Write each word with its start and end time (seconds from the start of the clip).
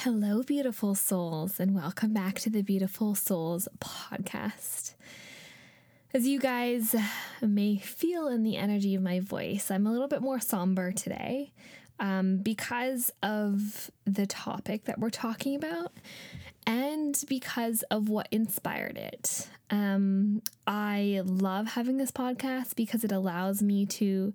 Hello, 0.00 0.42
beautiful 0.42 0.94
souls, 0.94 1.58
and 1.58 1.74
welcome 1.74 2.12
back 2.12 2.38
to 2.40 2.50
the 2.50 2.60
Beautiful 2.60 3.14
Souls 3.14 3.66
podcast. 3.80 4.92
As 6.12 6.28
you 6.28 6.38
guys 6.38 6.94
may 7.40 7.78
feel 7.78 8.28
in 8.28 8.42
the 8.42 8.58
energy 8.58 8.94
of 8.94 9.02
my 9.02 9.20
voice, 9.20 9.70
I'm 9.70 9.86
a 9.86 9.90
little 9.90 10.06
bit 10.06 10.20
more 10.20 10.38
somber 10.38 10.92
today 10.92 11.50
um, 11.98 12.36
because 12.36 13.10
of 13.22 13.90
the 14.04 14.26
topic 14.26 14.84
that 14.84 14.98
we're 14.98 15.08
talking 15.10 15.56
about 15.56 15.92
and 16.66 17.18
because 17.26 17.82
of 17.84 18.10
what 18.10 18.28
inspired 18.30 18.98
it. 18.98 19.48
Um, 19.70 20.42
I 20.66 21.22
love 21.24 21.68
having 21.68 21.96
this 21.96 22.12
podcast 22.12 22.76
because 22.76 23.02
it 23.02 23.12
allows 23.12 23.62
me 23.62 23.86
to 23.86 24.34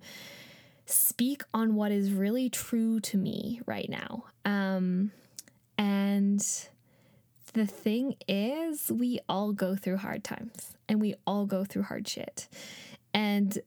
speak 0.86 1.44
on 1.54 1.76
what 1.76 1.92
is 1.92 2.12
really 2.12 2.50
true 2.50 2.98
to 3.00 3.16
me 3.16 3.60
right 3.64 3.88
now. 3.88 4.24
Um, 4.44 5.12
and 5.82 6.40
the 7.54 7.66
thing 7.66 8.14
is, 8.28 8.92
we 8.92 9.18
all 9.28 9.52
go 9.52 9.74
through 9.74 9.96
hard 9.96 10.22
times 10.22 10.76
and 10.88 11.00
we 11.00 11.16
all 11.26 11.44
go 11.44 11.64
through 11.64 11.82
hard 11.82 12.06
shit. 12.06 12.46
And 13.12 13.58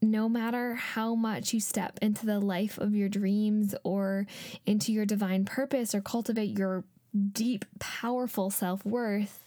no 0.00 0.26
matter 0.26 0.74
how 0.74 1.14
much 1.14 1.52
you 1.52 1.60
step 1.60 1.98
into 2.00 2.24
the 2.24 2.40
life 2.40 2.78
of 2.78 2.94
your 2.94 3.10
dreams 3.10 3.74
or 3.84 4.26
into 4.64 4.90
your 4.90 5.04
divine 5.04 5.44
purpose 5.44 5.94
or 5.94 6.00
cultivate 6.00 6.56
your 6.56 6.84
deep, 7.32 7.66
powerful 7.78 8.48
self 8.48 8.82
worth, 8.86 9.44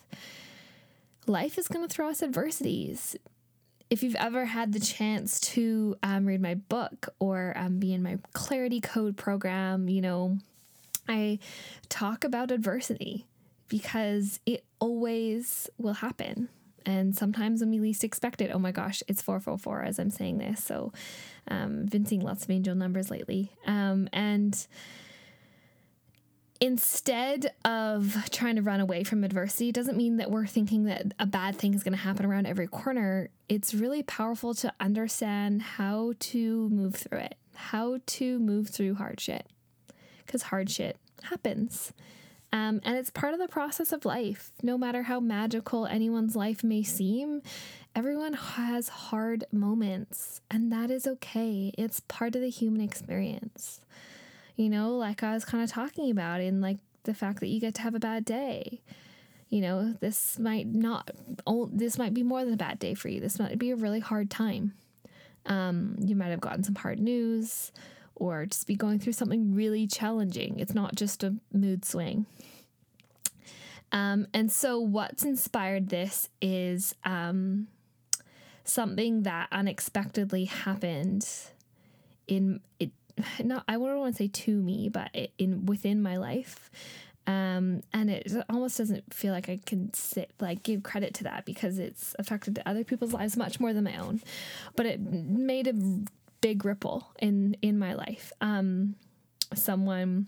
life 1.26 1.58
is 1.58 1.68
going 1.68 1.88
to 1.88 1.92
throw 1.92 2.10
us 2.10 2.22
adversities. 2.22 3.16
If 3.90 4.04
you've 4.04 4.16
ever 4.18 4.46
had 4.46 4.72
the 4.72 4.80
chance 4.80 5.40
to 5.40 5.96
um, 6.04 6.28
read 6.28 6.44
my 6.44 6.54
book 6.54 7.10
or 7.18 7.54
um, 7.56 7.80
be 7.80 7.92
in 7.92 8.04
my 8.04 8.20
Clarity 8.34 8.82
Code 8.82 9.18
program, 9.18 9.90
you 9.90 10.02
know, 10.02 10.38
I 11.08 11.40
talk 11.90 12.24
about 12.24 12.52
adversity 12.52 13.26
because 13.68 14.40
it 14.46 14.66
always 14.80 15.70
will 15.78 15.94
happen. 15.94 16.50
And 16.86 17.16
sometimes 17.16 17.62
when 17.62 17.70
we 17.70 17.80
least 17.80 18.04
expect 18.04 18.42
it, 18.42 18.52
oh 18.54 18.60
my 18.60 18.72
gosh, 18.72 19.04
it's 19.08 19.22
444 19.22 19.84
as 19.84 20.00
I'm 20.00 20.10
saying 20.10 20.40
this. 20.40 20.64
So, 20.64 20.92
um, 21.48 21.86
been 21.86 22.06
seeing 22.06 22.22
lots 22.22 22.44
of 22.44 22.50
angel 22.50 22.76
numbers 22.76 23.12
lately. 23.12 23.52
Um, 23.68 24.10
and 24.12 24.68
instead 26.60 27.54
of 27.66 28.18
trying 28.32 28.56
to 28.56 28.62
run 28.62 28.80
away 28.80 29.04
from 29.04 29.24
adversity 29.24 29.72
doesn't 29.72 29.98
mean 29.98 30.18
that 30.18 30.32
we're 30.32 30.48
thinking 30.48 30.86
that 30.86 31.14
a 31.20 31.26
bad 31.26 31.56
thing 31.56 31.74
is 31.74 31.84
going 31.84 31.94
to 31.94 32.00
happen 32.00 32.26
around 32.26 32.48
every 32.48 32.68
corner. 32.68 33.30
It's 33.48 33.74
really 33.74 34.04
powerful 34.04 34.54
to 34.56 34.74
understand 34.80 35.62
how 35.62 36.14
to 36.20 36.70
move 36.70 36.96
through 36.96 37.20
it, 37.20 37.36
how 37.56 38.00
to 38.06 38.40
move 38.40 38.70
through 38.70 38.96
hardship 38.96 39.48
because 40.32 40.44
hard 40.44 40.70
shit 40.70 40.96
happens. 41.24 41.92
Um, 42.54 42.80
and 42.84 42.98
it's 42.98 43.10
part 43.10 43.34
of 43.34 43.40
the 43.40 43.50
process 43.50 43.92
of 43.92 44.06
life. 44.06 44.52
No 44.64 44.78
matter 44.78 45.04
how 45.04 45.20
magical 45.20 45.86
anyone's 45.86 46.36
life 46.36 46.64
may 46.64 46.84
seem, 46.84 47.42
everyone 47.96 48.34
has 48.34 48.88
hard 48.88 49.44
moments, 49.52 50.40
and 50.50 50.72
that 50.72 50.90
is 50.90 51.06
okay. 51.06 51.74
It's 51.78 52.00
part 52.02 52.36
of 52.36 52.42
the 52.42 52.50
human 52.50 52.82
experience. 52.82 53.82
You 54.56 54.70
know, 54.70 54.96
like 54.96 55.22
I 55.22 55.34
was 55.34 55.44
kind 55.44 55.64
of 55.64 55.70
talking 55.70 56.12
about 56.12 56.40
in 56.40 56.62
like 56.62 56.78
the 57.04 57.14
fact 57.14 57.42
that 57.42 57.48
you 57.48 57.60
get 57.60 57.76
to 57.76 57.82
have 57.82 57.96
a 57.96 58.00
bad 58.00 58.24
day. 58.24 58.82
You 59.50 59.60
know, 59.60 59.94
this 60.00 60.40
might 60.40 60.68
not, 60.68 61.12
this 61.74 61.98
might 61.98 62.14
be 62.14 62.24
more 62.24 62.46
than 62.46 62.54
a 62.54 62.58
bad 62.58 62.80
day 62.80 62.94
for 62.94 63.10
you. 63.10 63.20
This 63.20 63.38
might 63.38 63.60
be 63.60 63.72
a 63.72 63.76
really 63.76 64.00
hard 64.00 64.30
time. 64.30 64.74
Um, 65.46 65.98
you 66.00 66.16
might 66.16 66.30
have 66.30 66.40
gotten 66.40 66.64
some 66.64 66.76
hard 66.76 67.00
news 67.00 67.74
or 68.22 68.46
just 68.46 68.68
be 68.68 68.76
going 68.76 69.00
through 69.00 69.14
something 69.14 69.56
really 69.56 69.88
challenging. 69.88 70.60
It's 70.60 70.76
not 70.76 70.96
just 70.96 71.24
a 71.24 71.36
mood 71.52 71.84
swing. 71.84 72.28
Um, 73.92 74.28
and 74.32 74.52
so, 74.52 74.80
what's 74.80 75.26
inspired 75.26 75.90
this 75.90 76.30
is 76.40 76.94
um, 77.04 77.68
something 78.64 79.24
that 79.24 79.48
unexpectedly 79.52 80.46
happened 80.46 81.28
in 82.28 82.62
it. 82.80 82.92
Not 83.44 83.66
I 83.68 83.78
wouldn't 83.78 84.00
want 84.00 84.16
to 84.16 84.24
say 84.24 84.28
to 84.28 84.52
me, 84.56 84.88
but 84.88 85.10
in 85.38 85.66
within 85.66 86.02
my 86.02 86.18
life. 86.18 86.70
Um, 87.28 87.82
and 87.94 88.10
it 88.10 88.32
almost 88.50 88.78
doesn't 88.78 89.14
feel 89.14 89.34
like 89.34 89.50
I 89.50 89.60
can 89.66 89.94
sit 89.94 90.32
like 90.40 90.64
give 90.64 90.84
credit 90.84 91.16
to 91.16 91.24
that 91.26 91.46
because 91.46 91.78
it's 91.80 92.16
affected 92.18 92.62
other 92.66 92.84
people's 92.84 93.14
lives 93.14 93.36
much 93.36 93.60
more 93.60 93.74
than 93.74 93.84
my 93.84 93.98
own. 93.98 94.22
But 94.76 94.86
it 94.86 95.00
made 95.02 95.68
a 95.68 95.74
big 96.42 96.66
ripple 96.66 97.12
in 97.20 97.56
in 97.62 97.80
my 97.80 97.94
life. 97.94 98.34
Um, 98.42 98.96
someone, 99.54 100.28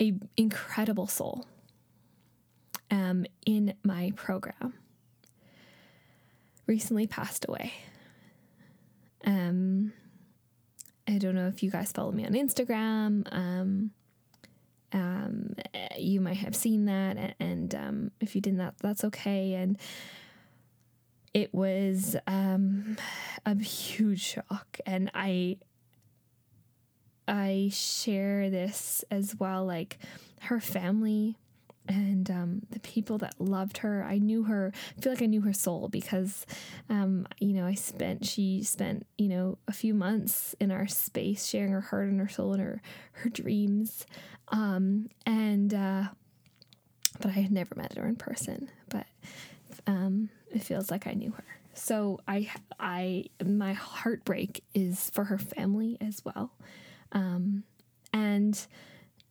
a 0.00 0.14
incredible 0.36 1.06
soul, 1.06 1.46
um, 2.90 3.26
in 3.44 3.74
my 3.84 4.12
program, 4.16 4.74
recently 6.66 7.06
passed 7.06 7.46
away. 7.48 7.72
Um, 9.24 9.92
I 11.06 11.18
don't 11.18 11.34
know 11.34 11.48
if 11.48 11.62
you 11.62 11.70
guys 11.70 11.92
follow 11.92 12.12
me 12.12 12.24
on 12.24 12.32
Instagram. 12.32 13.26
Um, 13.32 13.90
um, 14.92 15.54
you 15.98 16.20
might 16.20 16.38
have 16.38 16.54
seen 16.54 16.86
that, 16.86 17.34
and 17.40 17.74
um, 17.74 18.10
if 18.20 18.34
you 18.34 18.40
didn't, 18.40 18.58
that 18.58 18.74
that's 18.80 19.04
okay. 19.04 19.54
And 19.54 19.78
it 21.34 21.52
was 21.54 22.16
um, 22.26 22.96
a 23.44 23.54
huge 23.56 24.22
shock, 24.22 24.78
and 24.86 25.10
I 25.14 25.58
I 27.26 27.70
share 27.72 28.50
this 28.50 29.04
as 29.10 29.36
well. 29.38 29.64
Like 29.64 29.98
her 30.42 30.60
family 30.60 31.36
and 31.88 32.30
um, 32.30 32.62
the 32.70 32.80
people 32.80 33.18
that 33.18 33.34
loved 33.38 33.78
her. 33.78 34.04
I 34.04 34.18
knew 34.18 34.44
her. 34.44 34.72
I 34.96 35.00
feel 35.00 35.12
like 35.12 35.22
I 35.22 35.26
knew 35.26 35.40
her 35.42 35.52
soul 35.52 35.88
because, 35.88 36.46
um, 36.88 37.26
you 37.40 37.54
know, 37.54 37.66
I 37.66 37.74
spent 37.74 38.26
she 38.26 38.62
spent 38.62 39.06
you 39.16 39.28
know 39.28 39.58
a 39.66 39.72
few 39.72 39.94
months 39.94 40.54
in 40.60 40.70
our 40.70 40.86
space, 40.86 41.46
sharing 41.46 41.72
her 41.72 41.80
heart 41.80 42.08
and 42.08 42.20
her 42.20 42.28
soul 42.28 42.52
and 42.52 42.62
her 42.62 42.82
her 43.12 43.30
dreams, 43.30 44.06
um, 44.48 45.08
and 45.24 45.72
uh, 45.72 46.04
but 47.20 47.28
I 47.28 47.40
had 47.40 47.52
never 47.52 47.74
met 47.74 47.96
her 47.96 48.06
in 48.06 48.16
person. 48.16 48.70
But 48.88 49.06
um, 49.86 50.30
it 50.50 50.62
feels 50.62 50.90
like 50.90 51.06
I 51.06 51.12
knew 51.12 51.30
her. 51.32 51.44
So 51.74 52.20
I, 52.26 52.50
I, 52.80 53.26
my 53.44 53.72
heartbreak 53.72 54.64
is 54.74 55.10
for 55.10 55.24
her 55.24 55.38
family 55.38 55.96
as 56.00 56.24
well, 56.24 56.52
um, 57.12 57.62
and 58.12 58.66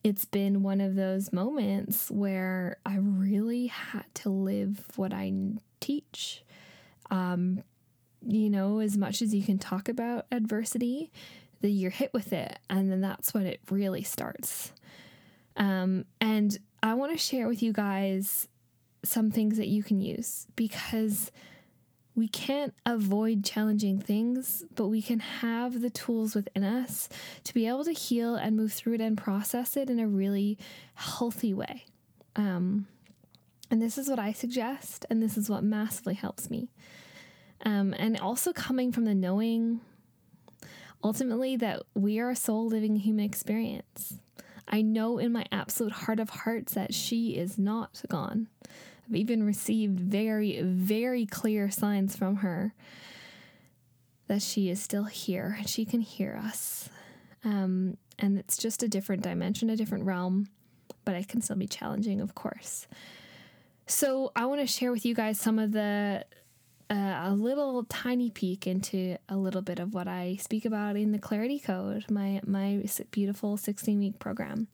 it's 0.03 0.25
been 0.25 0.63
one 0.63 0.79
of 0.79 0.95
those 0.95 1.33
moments 1.33 2.09
where 2.09 2.77
I 2.85 2.97
really 2.97 3.67
had 3.67 4.05
to 4.15 4.29
live 4.29 4.85
what 4.95 5.13
I 5.13 5.33
teach. 5.81 6.43
Um, 7.11 7.63
you 8.25 8.49
know, 8.49 8.79
as 8.79 8.97
much 8.97 9.21
as 9.21 9.33
you 9.33 9.43
can 9.43 9.57
talk 9.57 9.89
about 9.89 10.25
adversity, 10.31 11.11
that 11.61 11.69
you're 11.69 11.91
hit 11.91 12.13
with 12.13 12.33
it. 12.33 12.59
And 12.69 12.91
then 12.91 13.01
that's 13.01 13.33
when 13.33 13.45
it 13.45 13.59
really 13.69 14.03
starts. 14.03 14.71
Um, 15.55 16.05
and 16.21 16.57
I 16.83 16.93
want 16.93 17.11
to 17.11 17.17
share 17.17 17.47
with 17.47 17.63
you 17.63 17.73
guys 17.73 18.47
some 19.03 19.31
things 19.31 19.57
that 19.57 19.67
you 19.67 19.83
can 19.83 19.99
use 19.99 20.47
because 20.55 21.31
we 22.15 22.27
can't 22.27 22.73
avoid 22.83 23.43
challenging 23.45 23.99
things, 23.99 24.63
but 24.75 24.87
we 24.87 25.03
can 25.03 25.19
have 25.19 25.81
the 25.81 25.91
tools 25.91 26.33
within 26.33 26.63
us 26.63 27.07
to 27.43 27.53
be 27.53 27.67
able 27.67 27.85
to 27.85 27.91
heal 27.91 28.35
and 28.35 28.57
move 28.57 28.73
through 28.73 28.95
it 28.95 29.01
and 29.01 29.17
process 29.17 29.77
it 29.77 29.87
in 29.89 29.99
a 29.99 30.07
really 30.07 30.57
healthy 30.95 31.53
way. 31.53 31.85
Um, 32.35 32.87
and 33.69 33.79
this 33.79 33.99
is 33.99 34.09
what 34.09 34.17
I 34.17 34.33
suggest, 34.33 35.05
and 35.09 35.21
this 35.21 35.37
is 35.37 35.47
what 35.47 35.63
massively 35.63 36.15
helps 36.15 36.49
me. 36.49 36.69
Um, 37.63 37.93
and 37.97 38.19
also 38.19 38.51
coming 38.51 38.91
from 38.91 39.05
the 39.05 39.15
knowing 39.15 39.81
ultimately 41.03 41.55
that 41.57 41.83
we 41.93 42.19
are 42.19 42.31
a 42.31 42.35
soul 42.35 42.67
living 42.67 42.95
human 42.95 43.25
experience. 43.25 44.17
I 44.67 44.81
know 44.81 45.17
in 45.17 45.31
my 45.31 45.45
absolute 45.51 45.93
heart 45.93 46.19
of 46.19 46.29
hearts 46.29 46.73
that 46.73 46.93
she 46.93 47.37
is 47.37 47.57
not 47.57 48.01
gone. 48.09 48.47
I've 49.07 49.15
even 49.15 49.43
received 49.43 49.99
very, 49.99 50.61
very 50.61 51.25
clear 51.25 51.71
signs 51.71 52.15
from 52.15 52.37
her 52.37 52.73
that 54.27 54.41
she 54.41 54.69
is 54.69 54.81
still 54.81 55.05
here 55.05 55.55
and 55.57 55.69
she 55.69 55.85
can 55.85 56.01
hear 56.01 56.39
us. 56.43 56.89
Um, 57.45 57.97
and 58.19 58.37
it's 58.37 58.57
just 58.57 58.83
a 58.83 58.89
different 58.89 59.23
dimension, 59.23 59.69
a 59.69 59.77
different 59.77 60.03
realm, 60.03 60.47
but 61.05 61.15
it 61.15 61.29
can 61.29 61.41
still 61.41 61.55
be 61.55 61.67
challenging, 61.67 62.19
of 62.19 62.35
course. 62.35 62.87
So, 63.85 64.33
I 64.35 64.45
want 64.47 64.59
to 64.59 64.67
share 64.67 64.91
with 64.91 65.05
you 65.05 65.15
guys 65.15 65.39
some 65.39 65.59
of 65.59 65.71
the 65.71 66.25
uh, 66.89 67.21
a 67.25 67.33
little 67.33 67.83
tiny 67.85 68.29
peek 68.29 68.65
into 68.65 69.17
a 69.27 69.35
little 69.35 69.61
bit 69.61 69.79
of 69.79 69.93
what 69.93 70.07
I 70.07 70.37
speak 70.39 70.65
about 70.65 70.95
in 70.95 71.11
the 71.11 71.19
Clarity 71.19 71.59
Code, 71.59 72.05
my 72.09 72.41
my 72.45 72.83
beautiful 73.11 73.57
16 73.57 73.99
week 73.99 74.19
program 74.19 74.67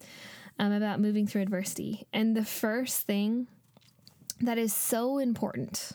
um, 0.58 0.72
about 0.72 1.00
moving 1.00 1.26
through 1.26 1.42
adversity. 1.42 2.06
And 2.12 2.36
the 2.36 2.44
first 2.44 3.02
thing 3.02 3.48
that 4.40 4.58
is 4.58 4.72
so 4.72 5.18
important, 5.18 5.92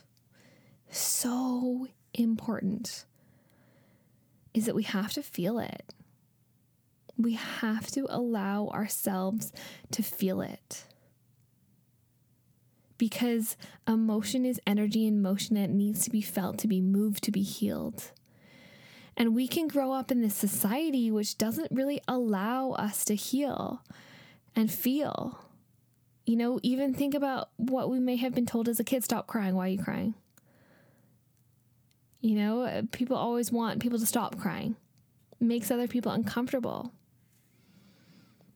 so 0.90 1.88
important, 2.14 3.06
is 4.54 4.66
that 4.66 4.76
we 4.76 4.84
have 4.84 5.14
to 5.14 5.24
feel 5.24 5.60
it. 5.60 5.94
We 7.18 7.34
have 7.34 7.88
to 7.92 8.06
allow 8.10 8.68
ourselves 8.68 9.52
to 9.92 10.02
feel 10.02 10.42
it. 10.42 10.86
Because 13.00 13.58
emotion 13.88 14.46
is 14.46 14.62
energy 14.68 15.08
in 15.08 15.24
motion 15.24 15.56
that 15.56 15.72
needs 15.72 16.04
to 16.04 16.12
be 16.12 16.22
felt, 16.22 16.60
to 16.60 16.68
be 16.68 16.82
moved, 16.82 17.24
to 17.24 17.32
be 17.32 17.42
healed. 17.42 18.12
And 19.18 19.34
we 19.34 19.48
can 19.48 19.68
grow 19.68 19.92
up 19.92 20.12
in 20.12 20.22
this 20.22 20.36
society 20.36 21.10
which 21.10 21.38
doesn't 21.38 21.72
really 21.72 22.02
allow 22.08 22.72
us 22.72 23.04
to 23.06 23.16
heal 23.16 23.84
and 24.56 24.72
feel. 24.72 25.40
You 26.26 26.36
know, 26.36 26.60
even 26.62 26.94
think 26.94 27.16
about 27.16 27.50
what 27.56 27.90
we 27.90 28.00
may 28.00 28.18
have 28.18 28.36
been 28.36 28.46
told 28.46 28.70
as 28.70 28.80
a 28.80 28.84
kid 28.84 29.04
stop 29.04 29.26
crying. 29.28 29.56
Why 29.56 29.66
are 29.66 29.72
you 29.72 29.84
crying? 29.84 30.14
You 32.22 32.36
know, 32.36 32.88
people 32.92 33.18
always 33.18 33.52
want 33.52 33.82
people 33.82 33.98
to 33.98 34.06
stop 34.06 34.38
crying, 34.38 34.76
it 35.40 35.46
makes 35.46 35.72
other 35.72 35.88
people 35.88 36.12
uncomfortable. 36.12 36.92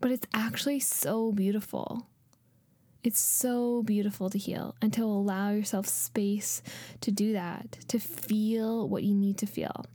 But 0.02 0.12
it's 0.12 0.28
actually 0.34 0.82
so 0.82 1.32
beautiful. 1.32 2.08
It's 3.04 3.20
so 3.20 3.84
beautiful 3.84 4.30
to 4.30 4.38
heal 4.38 4.76
and 4.82 4.94
to 4.94 5.04
allow 5.04 5.52
yourself 5.52 5.88
space 5.88 6.62
to 7.02 7.12
do 7.12 7.34
that, 7.34 7.72
to 7.90 8.00
feel 8.00 8.88
what 8.88 9.04
you 9.04 9.14
need 9.14 9.38
to 9.40 9.46
feel. 9.46 9.86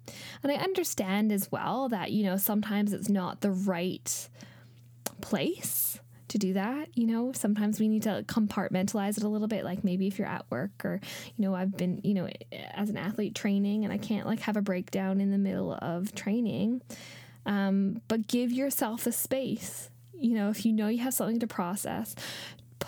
And 0.43 0.53
I 0.53 0.57
understand 0.57 1.33
as 1.33 1.51
well 1.51 1.89
that, 1.89 2.13
you 2.13 2.25
know, 2.25 2.37
sometimes 2.37 2.93
it's 2.93 3.09
not 3.09 3.41
the 3.41 3.51
right 3.51 4.29
place 5.23 6.01
to 6.29 6.39
do 6.39 6.53
that. 6.53 6.89
You 6.95 7.07
know, 7.07 7.33
sometimes 7.33 7.81
we 7.81 7.89
need 7.89 8.03
to 8.03 8.25
compartmentalize 8.29 9.17
it 9.17 9.25
a 9.25 9.29
little 9.29 9.49
bit. 9.49 9.65
Like 9.65 9.85
maybe 9.85 10.07
if 10.07 10.19
you're 10.19 10.29
at 10.29 10.45
work 10.51 10.85
or, 10.85 11.01
you 11.37 11.43
know, 11.43 11.55
I've 11.55 11.77
been, 11.77 12.01
you 12.05 12.15
know, 12.15 12.29
as 12.73 12.91
an 12.91 12.97
athlete 12.97 13.35
training 13.35 13.85
and 13.85 13.93
I 13.93 13.99
can't 13.99 14.27
like 14.27 14.41
have 14.41 14.57
a 14.57 14.63
breakdown 14.63 15.21
in 15.21 15.31
the 15.31 15.39
middle 15.39 15.73
of 15.73 16.15
training. 16.15 16.83
Um, 17.47 18.03
but 18.09 18.27
give 18.27 18.53
yourself 18.53 19.07
a 19.07 19.13
space. 19.13 19.91
You 20.21 20.35
know, 20.35 20.51
if 20.51 20.67
you 20.67 20.73
know 20.73 20.89
you 20.89 20.99
have 20.99 21.15
something 21.15 21.39
to 21.41 21.47
process, 21.47 22.15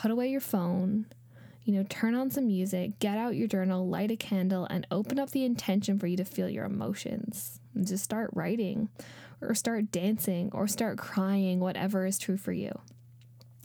put 0.00 0.10
away 0.10 0.28
your 0.28 0.40
phone, 0.40 1.04
you 1.62 1.74
know, 1.74 1.84
turn 1.90 2.14
on 2.14 2.30
some 2.30 2.46
music, 2.46 2.98
get 3.00 3.18
out 3.18 3.36
your 3.36 3.46
journal, 3.46 3.86
light 3.86 4.10
a 4.10 4.16
candle, 4.16 4.66
and 4.70 4.86
open 4.90 5.18
up 5.18 5.30
the 5.30 5.44
intention 5.44 5.98
for 5.98 6.06
you 6.06 6.16
to 6.16 6.24
feel 6.24 6.48
your 6.48 6.64
emotions. 6.64 7.60
And 7.74 7.86
just 7.86 8.02
start 8.02 8.30
writing 8.32 8.88
or 9.42 9.54
start 9.54 9.92
dancing 9.92 10.48
or 10.54 10.66
start 10.66 10.96
crying, 10.96 11.60
whatever 11.60 12.06
is 12.06 12.18
true 12.18 12.38
for 12.38 12.52
you. 12.52 12.72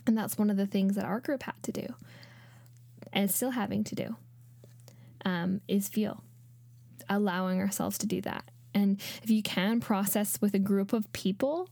And 0.06 0.16
that's 0.16 0.36
one 0.36 0.50
of 0.50 0.58
the 0.58 0.66
things 0.66 0.94
that 0.96 1.06
our 1.06 1.20
group 1.20 1.44
had 1.44 1.62
to 1.62 1.72
do 1.72 1.86
and 3.14 3.24
is 3.24 3.34
still 3.34 3.52
having 3.52 3.82
to 3.84 3.94
do 3.94 4.16
um, 5.24 5.62
is 5.66 5.88
feel, 5.88 6.22
allowing 7.08 7.60
ourselves 7.60 7.96
to 7.98 8.06
do 8.06 8.20
that. 8.20 8.44
And 8.76 9.00
if 9.22 9.30
you 9.30 9.42
can 9.42 9.80
process 9.80 10.38
with 10.42 10.52
a 10.52 10.58
group 10.58 10.92
of 10.92 11.10
people, 11.14 11.70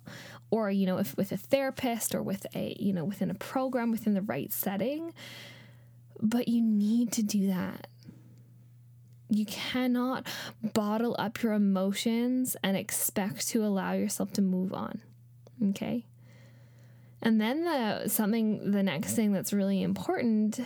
or 0.50 0.70
you 0.70 0.86
know, 0.86 0.96
if 0.96 1.14
with 1.18 1.32
a 1.32 1.36
therapist 1.36 2.14
or 2.14 2.22
with 2.22 2.46
a 2.54 2.74
you 2.80 2.94
know 2.94 3.04
within 3.04 3.30
a 3.30 3.34
program 3.34 3.90
within 3.90 4.14
the 4.14 4.22
right 4.22 4.50
setting, 4.50 5.12
but 6.22 6.48
you 6.48 6.62
need 6.62 7.12
to 7.12 7.22
do 7.22 7.48
that. 7.48 7.88
You 9.28 9.44
cannot 9.44 10.26
bottle 10.62 11.14
up 11.18 11.42
your 11.42 11.52
emotions 11.52 12.56
and 12.64 12.74
expect 12.74 13.48
to 13.48 13.66
allow 13.66 13.92
yourself 13.92 14.32
to 14.32 14.42
move 14.42 14.72
on. 14.72 15.02
Okay? 15.70 16.06
And 17.20 17.38
then 17.38 17.64
the 17.64 18.08
something 18.08 18.70
the 18.70 18.82
next 18.82 19.14
thing 19.14 19.32
that's 19.32 19.52
really 19.52 19.82
important 19.82 20.58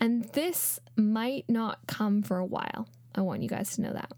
and 0.00 0.24
this 0.32 0.80
might 0.96 1.44
not 1.48 1.86
come 1.86 2.22
for 2.22 2.38
a 2.38 2.44
while. 2.44 2.88
I 3.14 3.20
want 3.20 3.42
you 3.42 3.48
guys 3.48 3.76
to 3.76 3.82
know 3.82 3.92
that. 3.92 4.10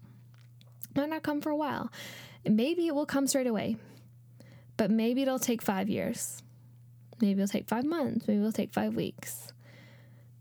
Might 0.95 1.09
not 1.09 1.23
come 1.23 1.41
for 1.41 1.49
a 1.49 1.55
while. 1.55 1.91
Maybe 2.45 2.87
it 2.87 2.95
will 2.95 3.05
come 3.05 3.27
straight 3.27 3.47
away. 3.47 3.77
But 4.77 4.89
maybe 4.89 5.21
it'll 5.21 5.39
take 5.39 5.61
5 5.61 5.89
years. 5.89 6.41
Maybe 7.21 7.41
it'll 7.41 7.51
take 7.51 7.67
5 7.67 7.85
months, 7.85 8.27
maybe 8.27 8.39
it'll 8.39 8.51
take 8.51 8.73
5 8.73 8.95
weeks. 8.95 9.53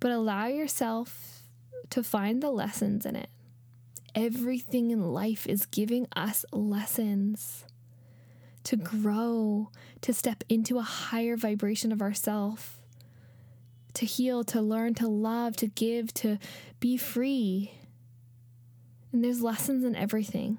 But 0.00 0.12
allow 0.12 0.46
yourself 0.46 1.42
to 1.90 2.02
find 2.02 2.42
the 2.42 2.50
lessons 2.50 3.04
in 3.04 3.16
it. 3.16 3.28
Everything 4.14 4.90
in 4.90 5.12
life 5.12 5.46
is 5.46 5.66
giving 5.66 6.06
us 6.16 6.46
lessons 6.52 7.66
to 8.64 8.76
grow, 8.76 9.70
to 10.00 10.14
step 10.14 10.42
into 10.48 10.78
a 10.78 10.82
higher 10.82 11.36
vibration 11.36 11.92
of 11.92 12.00
ourself, 12.00 12.80
to 13.94 14.06
heal, 14.06 14.42
to 14.44 14.62
learn, 14.62 14.94
to 14.94 15.06
love, 15.06 15.56
to 15.56 15.66
give, 15.66 16.14
to 16.14 16.38
be 16.78 16.96
free. 16.96 17.72
And 19.12 19.24
there's 19.24 19.42
lessons 19.42 19.84
in 19.84 19.96
everything. 19.96 20.58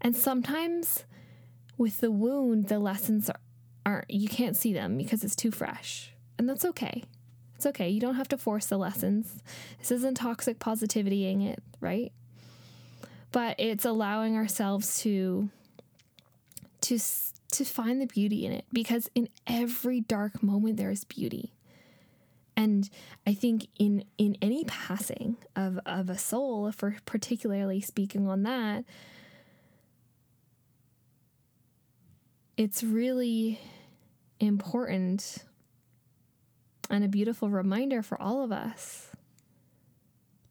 And 0.00 0.16
sometimes 0.16 1.04
with 1.76 2.00
the 2.00 2.10
wound, 2.10 2.68
the 2.68 2.78
lessons 2.78 3.30
are, 3.30 3.40
aren't, 3.84 4.10
you 4.10 4.28
can't 4.28 4.56
see 4.56 4.72
them 4.72 4.96
because 4.96 5.22
it's 5.24 5.36
too 5.36 5.50
fresh. 5.50 6.12
And 6.38 6.48
that's 6.48 6.64
okay. 6.64 7.04
It's 7.56 7.66
okay. 7.66 7.88
You 7.88 8.00
don't 8.00 8.16
have 8.16 8.28
to 8.28 8.38
force 8.38 8.66
the 8.66 8.76
lessons. 8.76 9.42
This 9.78 9.92
isn't 9.92 10.16
toxic 10.16 10.58
positivitying 10.58 11.48
it, 11.48 11.62
right? 11.80 12.12
But 13.30 13.54
it's 13.58 13.84
allowing 13.84 14.36
ourselves 14.36 15.00
to 15.02 15.48
to 16.82 16.98
to 17.52 17.64
find 17.64 18.00
the 18.00 18.06
beauty 18.06 18.44
in 18.44 18.52
it 18.52 18.64
because 18.72 19.08
in 19.14 19.28
every 19.46 20.00
dark 20.00 20.42
moment 20.42 20.76
there 20.76 20.90
is 20.90 21.04
beauty. 21.04 21.52
And 22.56 22.88
I 23.26 23.34
think 23.34 23.68
in 23.78 24.04
in 24.18 24.36
any 24.42 24.64
passing 24.64 25.36
of 25.56 25.78
of 25.86 26.10
a 26.10 26.18
soul, 26.18 26.66
if 26.66 26.82
we're 26.82 26.96
particularly 27.06 27.80
speaking 27.80 28.28
on 28.28 28.42
that, 28.42 28.84
it's 32.56 32.82
really 32.82 33.60
important 34.38 35.38
and 36.90 37.04
a 37.04 37.08
beautiful 37.08 37.48
reminder 37.48 38.02
for 38.02 38.20
all 38.20 38.42
of 38.42 38.52
us 38.52 39.08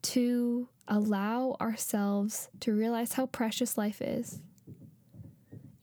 to 0.02 0.68
allow 0.88 1.56
ourselves 1.60 2.48
to 2.58 2.72
realize 2.72 3.12
how 3.12 3.26
precious 3.26 3.78
life 3.78 4.02
is 4.02 4.40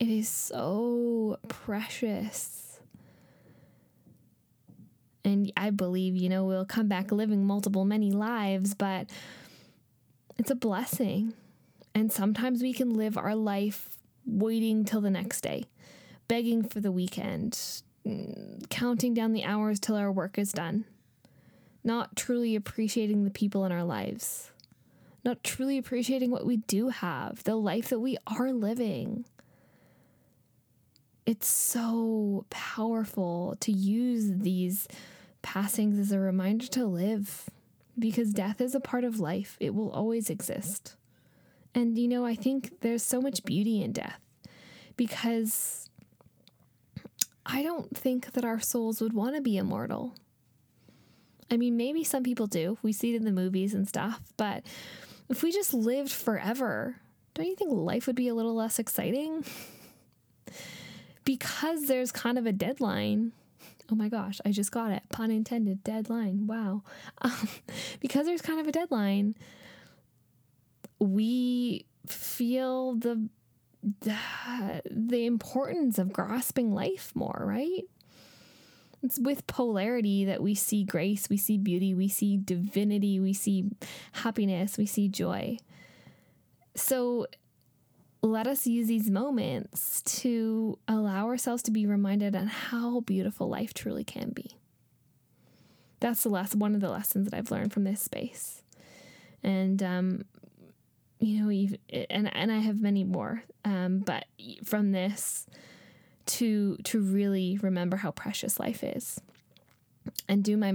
it 0.00 0.08
is 0.08 0.30
so 0.30 1.38
precious. 1.48 2.69
And 5.30 5.52
I 5.56 5.70
believe, 5.70 6.16
you 6.16 6.28
know, 6.28 6.44
we'll 6.44 6.64
come 6.64 6.88
back 6.88 7.12
living 7.12 7.44
multiple, 7.44 7.84
many 7.84 8.10
lives, 8.10 8.74
but 8.74 9.08
it's 10.36 10.50
a 10.50 10.56
blessing. 10.56 11.34
And 11.94 12.10
sometimes 12.12 12.62
we 12.62 12.72
can 12.72 12.94
live 12.94 13.16
our 13.16 13.34
life 13.36 13.88
waiting 14.26 14.84
till 14.84 15.00
the 15.00 15.10
next 15.10 15.42
day, 15.42 15.64
begging 16.26 16.64
for 16.64 16.80
the 16.80 16.92
weekend, 16.92 17.82
counting 18.70 19.14
down 19.14 19.32
the 19.32 19.44
hours 19.44 19.78
till 19.78 19.96
our 19.96 20.10
work 20.10 20.36
is 20.38 20.52
done, 20.52 20.84
not 21.84 22.16
truly 22.16 22.56
appreciating 22.56 23.24
the 23.24 23.30
people 23.30 23.64
in 23.64 23.72
our 23.72 23.84
lives, 23.84 24.50
not 25.24 25.44
truly 25.44 25.78
appreciating 25.78 26.30
what 26.30 26.46
we 26.46 26.56
do 26.56 26.88
have, 26.88 27.44
the 27.44 27.54
life 27.54 27.88
that 27.90 28.00
we 28.00 28.16
are 28.26 28.52
living. 28.52 29.24
It's 31.26 31.46
so 31.46 32.46
powerful 32.50 33.56
to 33.60 33.70
use 33.70 34.30
these 34.32 34.88
passings 35.42 35.98
is 35.98 36.12
a 36.12 36.18
reminder 36.18 36.66
to 36.68 36.86
live 36.86 37.48
because 37.98 38.32
death 38.32 38.60
is 38.60 38.74
a 38.74 38.80
part 38.80 39.04
of 39.04 39.20
life, 39.20 39.56
it 39.60 39.74
will 39.74 39.90
always 39.90 40.30
exist. 40.30 40.96
And, 41.74 41.98
you 41.98 42.08
know, 42.08 42.24
I 42.24 42.34
think 42.34 42.80
there's 42.80 43.02
so 43.02 43.20
much 43.20 43.44
beauty 43.44 43.82
in 43.82 43.92
death 43.92 44.20
because 44.96 45.88
I 47.46 47.62
don't 47.62 47.96
think 47.96 48.32
that 48.32 48.44
our 48.44 48.60
souls 48.60 49.00
would 49.00 49.12
want 49.12 49.36
to 49.36 49.42
be 49.42 49.56
immortal. 49.56 50.14
I 51.50 51.56
mean, 51.56 51.76
maybe 51.76 52.04
some 52.04 52.22
people 52.22 52.46
do. 52.46 52.78
We 52.82 52.92
see 52.92 53.14
it 53.14 53.16
in 53.16 53.24
the 53.24 53.32
movies 53.32 53.74
and 53.74 53.88
stuff, 53.88 54.20
but 54.36 54.64
if 55.28 55.42
we 55.42 55.52
just 55.52 55.74
lived 55.74 56.12
forever, 56.12 56.96
don't 57.34 57.46
you 57.46 57.56
think 57.56 57.72
life 57.72 58.06
would 58.06 58.16
be 58.16 58.28
a 58.28 58.34
little 58.34 58.54
less 58.54 58.78
exciting? 58.78 59.44
because 61.24 61.86
there's 61.86 62.12
kind 62.12 62.38
of 62.38 62.46
a 62.46 62.52
deadline. 62.52 63.32
Oh 63.90 63.94
my 63.94 64.08
gosh, 64.08 64.40
I 64.44 64.52
just 64.52 64.70
got 64.70 64.92
it. 64.92 65.02
Pun 65.10 65.30
intended, 65.30 65.82
deadline. 65.84 66.46
Wow. 66.46 66.82
Um, 67.22 67.48
because 68.00 68.24
there's 68.24 68.40
kind 68.40 68.60
of 68.60 68.66
a 68.66 68.72
deadline, 68.72 69.34
we 70.98 71.84
feel 72.06 72.94
the, 72.94 73.28
the 74.00 75.26
importance 75.26 75.98
of 75.98 76.12
grasping 76.12 76.72
life 76.72 77.12
more, 77.14 77.42
right? 77.44 77.84
It's 79.02 79.18
with 79.18 79.46
polarity 79.46 80.24
that 80.26 80.42
we 80.42 80.54
see 80.54 80.84
grace, 80.84 81.28
we 81.28 81.36
see 81.36 81.58
beauty, 81.58 81.94
we 81.94 82.08
see 82.08 82.36
divinity, 82.36 83.18
we 83.20 83.32
see 83.32 83.70
happiness, 84.12 84.78
we 84.78 84.86
see 84.86 85.08
joy. 85.08 85.58
So 86.74 87.26
let 88.22 88.46
us 88.46 88.66
use 88.66 88.86
these 88.86 89.10
moments 89.10 90.02
to 90.02 90.78
allow 90.86 91.26
ourselves 91.26 91.62
to 91.64 91.70
be 91.70 91.86
reminded 91.86 92.36
on 92.36 92.48
how 92.48 93.00
beautiful 93.00 93.48
life 93.48 93.72
truly 93.72 94.04
can 94.04 94.30
be. 94.30 94.56
That's 96.00 96.22
the 96.22 96.28
last 96.28 96.54
one 96.54 96.74
of 96.74 96.80
the 96.80 96.90
lessons 96.90 97.28
that 97.28 97.36
I've 97.36 97.50
learned 97.50 97.72
from 97.72 97.84
this 97.84 98.02
space. 98.02 98.62
And 99.42 99.82
um, 99.82 100.24
you 101.18 101.42
know, 101.42 101.76
and 102.10 102.34
and 102.34 102.52
I 102.52 102.58
have 102.58 102.80
many 102.80 103.04
more. 103.04 103.44
Um, 103.64 104.00
but 104.00 104.24
from 104.64 104.92
this, 104.92 105.46
to 106.26 106.76
to 106.84 107.00
really 107.00 107.58
remember 107.62 107.98
how 107.98 108.10
precious 108.10 108.60
life 108.60 108.82
is 108.82 109.20
and 110.28 110.42
do 110.42 110.56
my 110.56 110.72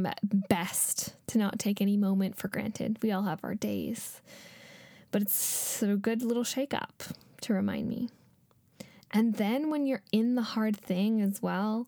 best 0.50 1.16
to 1.28 1.38
not 1.38 1.60
take 1.60 1.82
any 1.82 1.98
moment 1.98 2.38
for 2.38 2.48
granted. 2.48 2.98
We 3.02 3.12
all 3.12 3.24
have 3.24 3.44
our 3.44 3.56
days, 3.56 4.22
but 5.12 5.24
it's 5.24 5.82
a 5.82 5.96
good 5.96 6.22
little 6.24 6.44
shake 6.44 6.74
up 6.74 7.04
to 7.46 7.54
remind 7.54 7.88
me. 7.88 8.10
And 9.12 9.36
then 9.36 9.70
when 9.70 9.86
you're 9.86 10.04
in 10.12 10.36
the 10.36 10.42
hard 10.42 10.75
thing 10.75 11.22
as 11.22 11.42
well, 11.42 11.88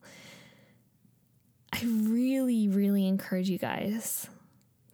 I 1.74 1.82
really, 1.84 2.68
really 2.68 3.06
encourage 3.06 3.50
you 3.50 3.58
guys 3.58 4.28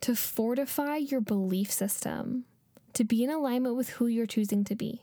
to 0.02 0.16
fortify 0.16 0.98
your 0.98 1.22
belief 1.22 1.72
system, 1.72 2.46
to 2.94 3.04
be 3.04 3.24
in 3.24 3.30
alignment 3.30 3.76
with 3.76 3.90
who 3.90 4.08
you're 4.08 4.26
choosing 4.26 4.64
to 4.66 4.76
be. 4.76 5.02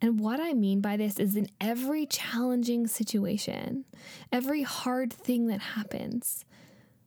And 0.00 0.20
what 0.20 0.40
I 0.40 0.52
mean 0.52 0.80
by 0.80 0.96
this 0.96 1.18
is 1.18 1.36
in 1.36 1.48
every 1.60 2.06
challenging 2.06 2.86
situation, 2.86 3.84
every 4.32 4.62
hard 4.62 5.12
thing 5.12 5.46
that 5.46 5.60
happens, 5.60 6.44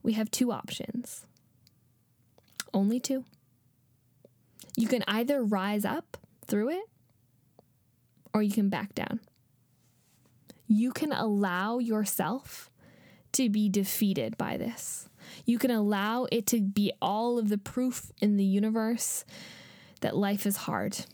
we 0.01 0.13
have 0.13 0.31
two 0.31 0.51
options. 0.51 1.25
Only 2.73 2.99
two. 2.99 3.25
You 4.75 4.87
can 4.87 5.03
either 5.07 5.43
rise 5.43 5.85
up 5.85 6.17
through 6.49 6.69
it 6.69 6.85
or 8.33 8.43
you 8.43 8.51
can 8.51 8.69
back 8.69 8.93
down. 8.93 9.19
You 10.67 10.91
can 10.91 11.11
allow 11.11 11.79
yourself 11.79 12.69
to 13.33 13.49
be 13.49 13.69
defeated 13.69 14.37
by 14.37 14.57
this. 14.57 15.09
You 15.45 15.57
can 15.57 15.71
allow 15.71 16.27
it 16.31 16.45
to 16.47 16.61
be 16.61 16.91
all 17.01 17.39
of 17.39 17.49
the 17.49 17.57
proof 17.57 18.11
in 18.21 18.37
the 18.37 18.43
universe 18.43 19.25
that 20.01 20.15
life 20.15 20.45
is 20.45 20.57
hard 20.57 21.05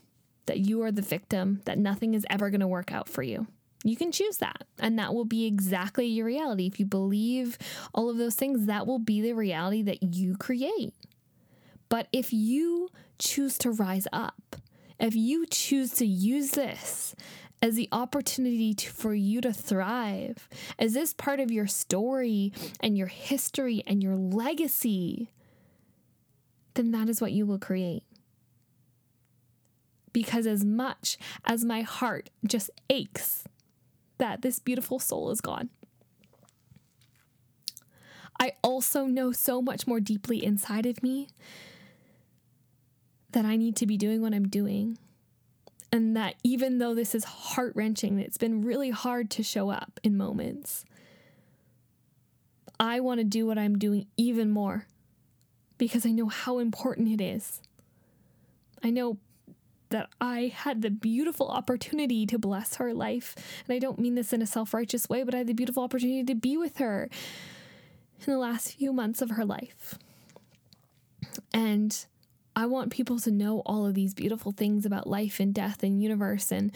that 0.45 0.59
you 0.59 0.81
are 0.83 0.91
the 0.91 1.01
victim, 1.01 1.61
that 1.65 1.77
nothing 1.77 2.13
is 2.13 2.25
ever 2.29 2.49
going 2.49 2.61
to 2.61 2.67
work 2.67 2.91
out 2.91 3.09
for 3.09 3.23
you. 3.23 3.47
You 3.83 3.95
can 3.95 4.11
choose 4.11 4.37
that, 4.37 4.63
and 4.79 4.97
that 4.97 5.13
will 5.13 5.25
be 5.25 5.45
exactly 5.45 6.07
your 6.07 6.25
reality. 6.25 6.65
If 6.65 6.79
you 6.79 6.85
believe 6.85 7.57
all 7.93 8.09
of 8.09 8.17
those 8.17 8.35
things, 8.35 8.65
that 8.65 8.87
will 8.87 8.99
be 8.99 9.21
the 9.21 9.33
reality 9.33 9.83
that 9.83 10.01
you 10.01 10.35
create. 10.37 10.93
But 11.87 12.07
if 12.11 12.33
you 12.33 12.89
choose 13.19 13.57
to 13.59 13.71
rise 13.71 14.07
up, 14.11 14.55
if 14.99 15.15
you 15.15 15.45
choose 15.45 15.91
to 15.93 16.05
use 16.05 16.51
this 16.51 17.15
as 17.61 17.75
the 17.75 17.89
opportunity 17.91 18.73
to, 18.73 18.89
for 18.91 19.13
you 19.13 19.41
to 19.41 19.53
thrive, 19.53 20.47
as 20.77 20.93
this 20.93 21.13
part 21.13 21.39
of 21.39 21.51
your 21.51 21.67
story 21.67 22.53
and 22.79 22.97
your 22.97 23.07
history 23.07 23.83
and 23.87 24.03
your 24.03 24.15
legacy, 24.15 25.29
then 26.75 26.91
that 26.91 27.09
is 27.09 27.21
what 27.21 27.31
you 27.31 27.45
will 27.45 27.59
create. 27.59 28.03
Because 30.13 30.47
as 30.47 30.63
much 30.63 31.17
as 31.43 31.65
my 31.65 31.81
heart 31.81 32.29
just 32.45 32.69
aches 32.89 33.45
that 34.17 34.41
this 34.41 34.59
beautiful 34.59 34.99
soul 34.99 35.29
is 35.31 35.41
gone, 35.41 35.69
I 38.39 38.53
also 38.61 39.05
know 39.05 39.31
so 39.31 39.61
much 39.61 39.87
more 39.87 39.99
deeply 39.99 40.43
inside 40.43 40.85
of 40.85 41.01
me 41.01 41.29
that 43.35 43.45
I 43.45 43.57
need 43.57 43.75
to 43.75 43.85
be 43.85 43.97
doing 43.97 44.21
what 44.21 44.33
I'm 44.33 44.47
doing. 44.47 44.97
And 45.91 46.15
that 46.15 46.35
even 46.43 46.79
though 46.79 46.95
this 46.95 47.13
is 47.13 47.25
heart 47.25 47.73
wrenching, 47.75 48.17
it's 48.17 48.37
been 48.37 48.63
really 48.63 48.91
hard 48.91 49.29
to 49.31 49.43
show 49.43 49.69
up 49.69 49.99
in 50.03 50.17
moments, 50.17 50.85
I 52.79 53.01
want 53.01 53.19
to 53.19 53.25
do 53.25 53.45
what 53.45 53.57
I'm 53.57 53.77
doing 53.77 54.07
even 54.15 54.49
more 54.49 54.87
because 55.77 56.05
I 56.05 56.11
know 56.11 56.27
how 56.27 56.59
important 56.59 57.09
it 57.09 57.21
is. 57.21 57.61
I 58.81 58.89
know 58.89 59.17
that 59.89 60.09
I 60.21 60.53
had 60.55 60.81
the 60.81 60.89
beautiful 60.89 61.49
opportunity 61.49 62.25
to 62.27 62.39
bless 62.39 62.75
her 62.75 62.93
life. 62.93 63.35
And 63.67 63.75
I 63.75 63.79
don't 63.79 63.99
mean 63.99 64.15
this 64.15 64.31
in 64.31 64.41
a 64.41 64.47
self 64.47 64.73
righteous 64.73 65.09
way, 65.09 65.23
but 65.23 65.35
I 65.35 65.39
had 65.39 65.47
the 65.47 65.53
beautiful 65.53 65.83
opportunity 65.83 66.23
to 66.23 66.35
be 66.35 66.55
with 66.55 66.77
her 66.77 67.09
in 68.25 68.31
the 68.31 68.39
last 68.39 68.77
few 68.77 68.93
months 68.93 69.21
of 69.21 69.31
her 69.31 69.43
life. 69.43 69.99
And 71.53 72.05
I 72.55 72.65
want 72.67 72.91
people 72.91 73.19
to 73.19 73.31
know 73.31 73.61
all 73.65 73.85
of 73.85 73.93
these 73.93 74.13
beautiful 74.13 74.51
things 74.51 74.85
about 74.85 75.07
life 75.07 75.39
and 75.39 75.53
death 75.53 75.83
and 75.83 76.01
universe 76.01 76.51
and 76.51 76.71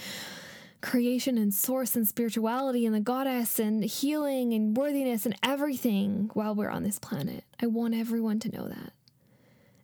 creation 0.81 1.37
and 1.37 1.53
source 1.53 1.95
and 1.95 2.07
spirituality 2.07 2.85
and 2.85 2.95
the 2.95 2.99
goddess 2.99 3.59
and 3.59 3.83
healing 3.83 4.53
and 4.53 4.75
worthiness 4.75 5.25
and 5.25 5.35
everything 5.43 6.29
while 6.33 6.55
we're 6.55 6.69
on 6.69 6.83
this 6.83 6.99
planet. 6.99 7.43
I 7.61 7.67
want 7.67 7.95
everyone 7.95 8.39
to 8.41 8.49
know 8.49 8.67
that. 8.67 8.93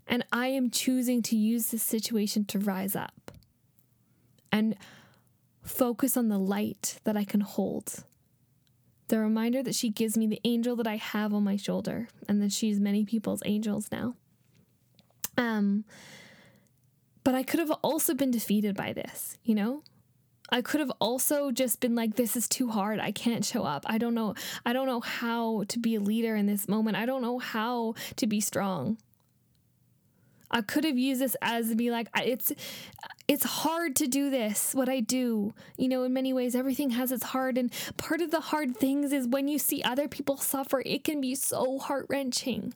And 0.07 0.25
I 0.31 0.47
am 0.47 0.69
choosing 0.69 1.21
to 1.23 1.35
use 1.35 1.71
this 1.71 1.83
situation 1.83 2.45
to 2.45 2.59
rise 2.59 2.95
up 2.95 3.31
and 4.51 4.75
focus 5.63 6.15
on 6.15 6.29
the 6.29 6.37
light 6.37 6.99
that 7.03 7.17
I 7.17 7.23
can 7.23 7.41
hold. 7.41 8.03
The 9.07 9.19
reminder 9.19 9.61
that 9.63 9.75
she 9.75 9.89
gives 9.89 10.17
me 10.17 10.27
the 10.27 10.41
angel 10.43 10.75
that 10.77 10.87
I 10.87 10.97
have 10.97 11.33
on 11.33 11.43
my 11.43 11.57
shoulder, 11.57 12.07
and 12.27 12.41
that 12.41 12.51
she's 12.51 12.79
many 12.79 13.05
people's 13.05 13.41
angels 13.45 13.89
now. 13.91 14.15
Um, 15.37 15.85
but 17.23 17.35
I 17.35 17.43
could 17.43 17.59
have 17.59 17.71
also 17.83 18.13
been 18.13 18.31
defeated 18.31 18.75
by 18.75 18.93
this, 18.93 19.37
you 19.43 19.55
know? 19.55 19.81
I 20.49 20.61
could 20.61 20.79
have 20.79 20.91
also 20.99 21.51
just 21.51 21.79
been 21.79 21.95
like 21.95 22.15
this 22.15 22.35
is 22.35 22.47
too 22.47 22.69
hard. 22.69 22.99
I 22.99 23.11
can't 23.11 23.43
show 23.43 23.63
up. 23.63 23.83
I 23.87 23.97
don't 23.97 24.13
know 24.13 24.35
I 24.65 24.73
don't 24.73 24.85
know 24.85 25.01
how 25.01 25.63
to 25.69 25.79
be 25.79 25.95
a 25.95 25.99
leader 25.99 26.35
in 26.35 26.45
this 26.45 26.67
moment. 26.67 26.97
I 26.97 27.05
don't 27.05 27.23
know 27.23 27.39
how 27.39 27.95
to 28.17 28.27
be 28.27 28.39
strong. 28.39 28.97
I 30.51 30.61
could 30.61 30.83
have 30.83 30.97
used 30.97 31.21
this 31.21 31.35
as 31.41 31.73
be 31.73 31.89
like 31.89 32.09
it's 32.15 32.51
it's 33.27 33.43
hard 33.43 33.95
to 33.97 34.07
do 34.07 34.29
this 34.29 34.75
what 34.75 34.87
I 34.87 34.99
do. 34.99 35.55
You 35.77 35.89
know, 35.89 36.03
in 36.03 36.13
many 36.13 36.31
ways 36.31 36.55
everything 36.55 36.91
has 36.91 37.11
its 37.11 37.23
hard 37.23 37.57
and 37.57 37.73
part 37.97 38.21
of 38.21 38.29
the 38.29 38.39
hard 38.39 38.77
things 38.77 39.11
is 39.11 39.27
when 39.27 39.47
you 39.47 39.57
see 39.57 39.81
other 39.81 40.07
people 40.07 40.37
suffer, 40.37 40.83
it 40.85 41.03
can 41.03 41.21
be 41.21 41.33
so 41.33 41.79
heart-wrenching. 41.79 42.75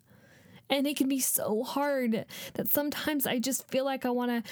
And 0.69 0.85
it 0.85 0.97
can 0.97 1.07
be 1.07 1.19
so 1.19 1.63
hard 1.63 2.25
that 2.53 2.67
sometimes 2.67 3.25
I 3.25 3.39
just 3.39 3.67
feel 3.69 3.85
like 3.85 4.05
I 4.05 4.11
want 4.11 4.45
to 4.45 4.51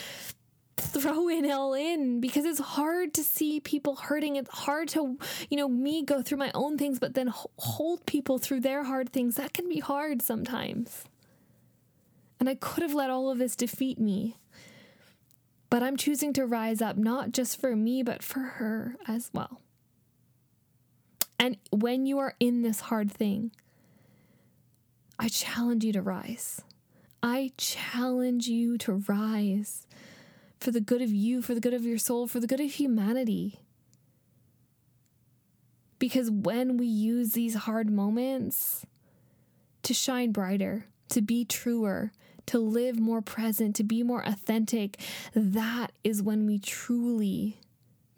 throw 0.77 1.27
it 1.29 1.49
all 1.49 1.73
in 1.73 2.19
because 2.19 2.45
it's 2.45 2.59
hard 2.59 3.13
to 3.15 3.23
see 3.23 3.59
people 3.59 3.95
hurting. 3.95 4.35
It's 4.35 4.49
hard 4.49 4.87
to, 4.89 5.17
you 5.49 5.57
know, 5.57 5.67
me 5.67 6.03
go 6.03 6.21
through 6.21 6.37
my 6.37 6.51
own 6.53 6.77
things, 6.77 6.99
but 6.99 7.13
then 7.13 7.33
hold 7.57 8.05
people 8.05 8.37
through 8.37 8.61
their 8.61 8.83
hard 8.83 9.11
things. 9.11 9.35
That 9.35 9.53
can 9.53 9.69
be 9.69 9.79
hard 9.79 10.21
sometimes. 10.21 11.03
And 12.39 12.47
I 12.47 12.55
could 12.55 12.83
have 12.83 12.93
let 12.93 13.09
all 13.09 13.29
of 13.29 13.39
this 13.39 13.55
defeat 13.55 13.99
me. 13.99 14.37
But 15.69 15.83
I'm 15.83 15.97
choosing 15.97 16.31
to 16.33 16.45
rise 16.45 16.81
up, 16.81 16.95
not 16.95 17.31
just 17.31 17.59
for 17.59 17.75
me, 17.75 18.01
but 18.03 18.23
for 18.23 18.39
her 18.39 18.95
as 19.07 19.29
well. 19.33 19.61
And 21.39 21.57
when 21.71 22.05
you 22.05 22.19
are 22.19 22.35
in 22.39 22.61
this 22.61 22.81
hard 22.81 23.11
thing, 23.11 23.51
I 25.19 25.29
challenge 25.29 25.83
you 25.83 25.93
to 25.93 26.01
rise. 26.01 26.61
I 27.23 27.51
challenge 27.57 28.47
you 28.47 28.77
to 28.79 29.03
rise 29.07 29.87
for 30.59 30.71
the 30.71 30.81
good 30.81 31.01
of 31.01 31.09
you, 31.09 31.41
for 31.41 31.53
the 31.53 31.59
good 31.59 31.73
of 31.73 31.85
your 31.85 31.97
soul, 31.97 32.27
for 32.27 32.39
the 32.39 32.47
good 32.47 32.59
of 32.59 32.71
humanity. 32.71 33.59
Because 35.99 36.29
when 36.29 36.77
we 36.77 36.85
use 36.85 37.31
these 37.31 37.55
hard 37.55 37.89
moments 37.89 38.85
to 39.83 39.93
shine 39.93 40.31
brighter, 40.31 40.85
to 41.09 41.21
be 41.21 41.43
truer, 41.45 42.11
to 42.45 42.59
live 42.59 42.99
more 42.99 43.21
present, 43.21 43.75
to 43.75 43.83
be 43.83 44.03
more 44.03 44.21
authentic, 44.25 44.99
that 45.33 45.91
is 46.03 46.21
when 46.21 46.45
we 46.45 46.59
truly 46.59 47.59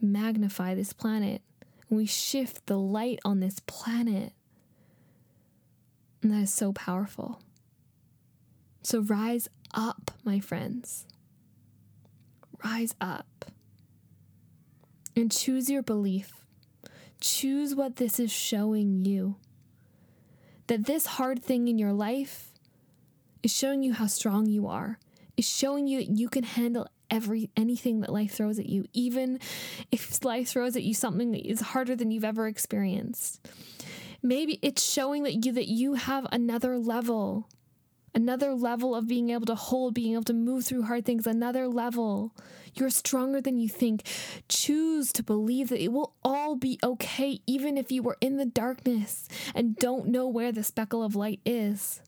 magnify 0.01 0.75
this 0.75 0.93
planet. 0.93 1.41
We 1.89 2.05
shift 2.05 2.65
the 2.67 2.77
light 2.77 3.19
on 3.23 3.39
this 3.39 3.59
planet. 3.65 4.33
And 6.21 6.31
that 6.31 6.43
is 6.43 6.53
so 6.53 6.73
powerful. 6.73 7.41
So 8.83 9.01
rise 9.01 9.47
up, 9.73 10.11
my 10.23 10.39
friends. 10.39 11.05
Rise 12.63 12.95
up 12.99 13.45
and 15.15 15.31
choose 15.31 15.69
your 15.69 15.83
belief. 15.83 16.45
Choose 17.21 17.75
what 17.75 17.97
this 17.97 18.19
is 18.19 18.31
showing 18.31 19.05
you. 19.05 19.35
That 20.67 20.85
this 20.85 21.05
hard 21.05 21.43
thing 21.43 21.67
in 21.67 21.77
your 21.77 21.93
life 21.93 22.51
is 23.43 23.53
showing 23.53 23.83
you 23.83 23.93
how 23.93 24.07
strong 24.07 24.45
you 24.45 24.67
are, 24.67 24.99
is 25.37 25.47
showing 25.47 25.87
you 25.87 25.99
that 25.99 26.09
you 26.09 26.29
can 26.29 26.43
handle 26.43 26.87
every 27.09 27.49
anything 27.57 28.01
that 28.01 28.11
life 28.11 28.31
throws 28.31 28.59
at 28.59 28.67
you, 28.67 28.85
even 28.93 29.39
if 29.91 30.23
life 30.23 30.49
throws 30.49 30.75
at 30.75 30.83
you 30.83 30.93
something 30.93 31.31
that 31.31 31.49
is 31.49 31.61
harder 31.61 31.95
than 31.95 32.11
you've 32.11 32.23
ever 32.23 32.47
experienced. 32.47 33.47
Maybe 34.21 34.59
it's 34.61 34.83
showing 34.83 35.23
that 35.23 35.45
you 35.45 35.51
that 35.53 35.67
you 35.67 35.93
have 35.95 36.27
another 36.31 36.77
level 36.77 37.47
another 38.13 38.53
level 38.53 38.95
of 38.95 39.07
being 39.07 39.29
able 39.29 39.45
to 39.45 39.55
hold, 39.55 39.93
being 39.93 40.13
able 40.13 40.23
to 40.23 40.33
move 40.33 40.65
through 40.65 40.83
hard 40.83 41.05
things, 41.05 41.27
another 41.27 41.67
level. 41.67 42.35
You're 42.73 42.89
stronger 42.89 43.41
than 43.41 43.57
you 43.57 43.69
think. 43.69 44.03
Choose 44.47 45.11
to 45.13 45.23
believe 45.23 45.69
that 45.69 45.81
it 45.81 45.91
will 45.91 46.13
all 46.23 46.55
be 46.55 46.79
okay, 46.83 47.39
even 47.47 47.77
if 47.77 47.91
you 47.91 48.03
were 48.03 48.17
in 48.21 48.37
the 48.37 48.45
darkness 48.45 49.27
and 49.55 49.75
don't 49.75 50.07
know 50.07 50.27
where 50.27 50.51
the 50.51 50.63
speckle 50.63 51.03
of 51.03 51.15
light 51.15 51.39
is. 51.45 52.01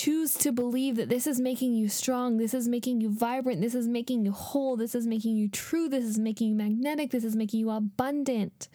Choose 0.00 0.32
to 0.36 0.50
believe 0.50 0.96
that 0.96 1.10
this 1.10 1.26
is 1.26 1.38
making 1.38 1.74
you 1.74 1.90
strong, 1.90 2.38
this 2.38 2.54
is 2.54 2.66
making 2.66 3.02
you 3.02 3.10
vibrant, 3.10 3.60
this 3.60 3.74
is 3.74 3.86
making 3.86 4.24
you 4.24 4.32
whole, 4.32 4.74
this 4.74 4.94
is 4.94 5.06
making 5.06 5.36
you 5.36 5.46
true, 5.46 5.90
this 5.90 6.04
is 6.04 6.18
making 6.18 6.48
you 6.48 6.54
magnetic, 6.54 7.10
this 7.10 7.22
is 7.22 7.36
making 7.36 7.60
you 7.60 7.68
abundant. 7.68 8.70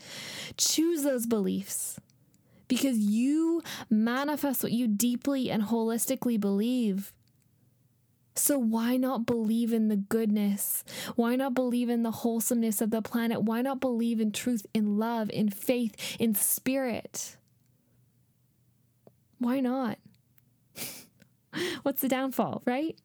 Choose 0.55 1.01
those 1.01 1.25
beliefs 1.25 1.99
because 2.67 2.99
you 2.99 3.63
manifest 3.89 4.61
what 4.61 4.71
you 4.71 4.87
deeply 4.87 5.49
and 5.49 5.63
holistically 5.63 6.39
believe. 6.39 7.11
So, 8.35 8.59
why 8.59 8.95
not 8.95 9.25
believe 9.25 9.73
in 9.73 9.87
the 9.87 9.97
goodness? 9.97 10.83
Why 11.15 11.35
not 11.35 11.55
believe 11.55 11.89
in 11.89 12.03
the 12.03 12.11
wholesomeness 12.11 12.81
of 12.81 12.91
the 12.91 13.01
planet? 13.01 13.41
Why 13.41 13.63
not 13.63 13.79
believe 13.79 14.21
in 14.21 14.31
truth, 14.31 14.67
in 14.75 14.99
love, 14.99 15.31
in 15.31 15.49
faith, 15.49 15.95
in 16.19 16.35
spirit? 16.35 17.35
Why 19.39 19.59
not? 19.59 19.97
What's 21.83 22.01
the 22.01 22.07
downfall, 22.07 22.61
right? 22.65 22.97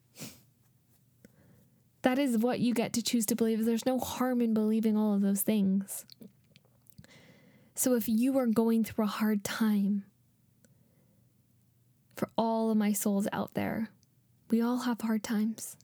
That 2.03 2.17
is 2.17 2.37
what 2.37 2.59
you 2.59 2.73
get 2.73 2.93
to 2.93 3.03
choose 3.03 3.25
to 3.27 3.35
believe. 3.35 3.63
There's 3.63 3.85
no 3.85 3.99
harm 3.99 4.41
in 4.41 4.53
believing 4.53 4.97
all 4.97 5.13
of 5.13 5.21
those 5.21 5.41
things. 5.41 6.05
So 7.75 7.95
if 7.95 8.07
you 8.07 8.37
are 8.37 8.47
going 8.47 8.83
through 8.83 9.05
a 9.05 9.07
hard 9.07 9.43
time, 9.43 10.03
for 12.15 12.29
all 12.37 12.69
of 12.69 12.77
my 12.77 12.93
souls 12.93 13.27
out 13.33 13.55
there, 13.55 13.89
we 14.49 14.61
all 14.61 14.79
have 14.79 15.01
hard 15.01 15.23
times. 15.23 15.75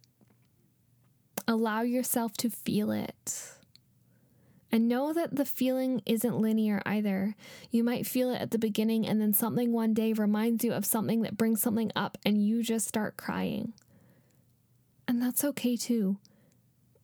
Allow 1.48 1.82
yourself 1.82 2.34
to 2.38 2.50
feel 2.50 2.92
it. 2.92 3.57
And 4.72 4.90
know 4.90 5.14
that 5.14 5.36
the 5.36 5.46
feeling 5.46 6.02
isn't 6.06 6.40
linear 6.40 6.82
either. 6.86 7.36
You 7.72 7.84
might 7.84 8.06
feel 8.06 8.32
it 8.32 8.42
at 8.42 8.52
the 8.52 8.60
beginning, 8.60 9.08
and 9.08 9.22
then 9.22 9.34
something 9.34 9.72
one 9.72 9.94
day 9.94 10.12
reminds 10.14 10.64
you 10.64 10.74
of 10.74 10.86
something 10.86 11.22
that 11.22 11.38
brings 11.38 11.62
something 11.62 11.92
up, 11.96 12.18
and 12.26 12.46
you 12.46 12.62
just 12.62 12.88
start 12.88 13.16
crying. 13.16 13.74
And 15.08 15.22
that's 15.22 15.46
okay 15.46 15.78
too. 15.78 16.18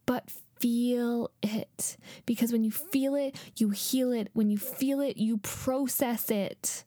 But 0.06 0.30
feel 0.60 1.32
it. 1.42 1.98
Because 2.26 2.52
when 2.52 2.64
you 2.64 2.72
feel 2.72 3.16
it, 3.16 3.36
you 3.58 3.70
heal 3.72 4.12
it. 4.12 4.30
When 4.34 4.50
you 4.50 4.58
feel 4.58 5.02
it, 5.02 5.18
you 5.18 5.38
process 5.38 6.30
it 6.30 6.84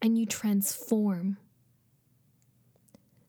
and 0.00 0.16
you 0.18 0.24
transform. 0.24 1.36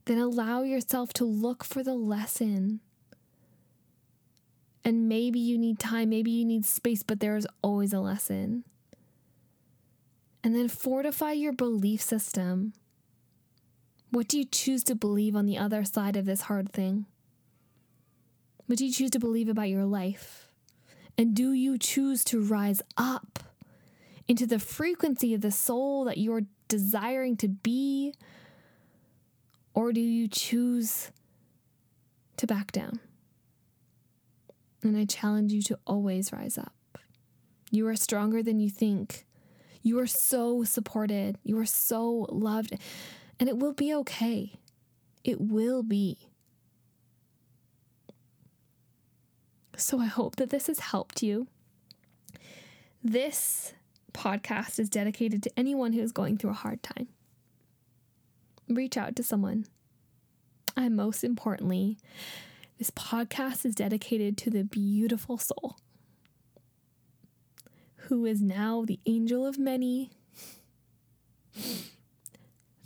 Then 0.06 0.18
allow 0.18 0.64
yourself 0.64 1.12
to 1.14 1.26
look 1.26 1.64
for 1.64 1.84
the 1.84 1.96
lesson. 1.96 2.80
And 4.88 5.10
maybe 5.10 5.38
you 5.38 5.58
need 5.58 5.80
time, 5.80 6.12
maybe 6.12 6.32
you 6.32 6.46
need 6.46 6.66
space, 6.66 7.04
but 7.04 7.20
there 7.20 7.36
is 7.36 7.46
always 7.62 7.92
a 7.92 8.00
lesson. 8.00 8.64
And 10.42 10.56
then 10.56 10.70
fortify 10.70 11.34
your 11.34 11.52
belief 11.52 12.02
system. 12.02 12.72
What 14.12 14.30
do 14.30 14.38
you 14.38 14.46
choose 14.46 14.86
to 14.86 14.96
believe 14.96 15.36
on 15.36 15.46
the 15.46 15.58
other 15.58 15.84
side 15.84 16.16
of 16.16 16.24
this 16.24 16.44
hard 16.44 16.72
thing? 16.72 17.06
What 18.68 18.78
do 18.78 18.86
you 18.86 18.94
choose 18.94 19.12
to 19.12 19.20
believe 19.20 19.50
about 19.50 19.68
your 19.68 19.84
life? 19.84 20.48
And 21.18 21.36
do 21.36 21.52
you 21.52 21.78
choose 21.78 22.24
to 22.24 22.42
rise 22.42 22.82
up 22.96 23.40
into 24.26 24.48
the 24.48 24.58
frequency 24.58 25.34
of 25.34 25.42
the 25.42 25.52
soul 25.52 26.06
that 26.06 26.18
you're 26.18 26.44
desiring 26.70 27.36
to 27.38 27.50
be? 27.50 28.14
Or 29.74 29.92
do 29.92 30.00
you 30.00 30.30
choose 30.30 31.12
to 32.38 32.48
back 32.48 32.72
down? 32.72 33.02
And 34.84 34.98
I 34.98 35.06
challenge 35.06 35.52
you 35.52 35.62
to 35.64 35.80
always 35.86 36.32
rise 36.32 36.58
up. 36.58 36.74
You 37.72 37.88
are 37.88 37.96
stronger 37.96 38.42
than 38.42 38.60
you 38.60 38.70
think. 38.70 39.26
You 39.82 40.00
are 40.00 40.08
so 40.08 40.64
supported. 40.64 41.38
You 41.44 41.58
are 41.60 41.66
so 41.66 42.28
loved. 42.30 42.74
And 43.40 43.50
it 43.50 43.58
will 43.58 43.74
be 43.74 43.94
okay. 43.94 44.60
It 45.24 45.42
will 45.42 45.84
be. 45.84 46.30
So 49.76 50.00
I 50.00 50.06
hope 50.06 50.38
that 50.38 50.50
this 50.50 50.68
has 50.68 50.80
helped 50.80 51.22
you. 51.22 51.48
This 53.04 53.74
podcast 54.14 54.80
is 54.80 54.90
dedicated 54.90 55.44
to 55.44 55.52
anyone 55.56 55.94
who 55.94 56.02
is 56.02 56.12
going 56.12 56.38
through 56.38 56.50
a 56.50 56.54
hard 56.54 56.82
time. 56.82 57.08
Reach 58.68 58.98
out 58.98 59.16
to 59.16 59.24
someone. 59.24 59.66
And 60.76 60.96
most 60.96 61.24
importantly, 61.24 61.98
this 62.78 62.92
podcast 62.92 63.66
is 63.66 63.76
dedicated 63.76 64.38
to 64.38 64.50
the 64.50 64.64
beautiful 64.64 65.38
soul 65.38 65.78
who 68.08 68.26
is 68.26 68.42
now 68.42 68.84
the 68.86 69.00
angel 69.06 69.46
of 69.46 69.58
many. 69.58 70.12